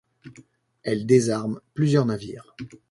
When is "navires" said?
2.07-2.55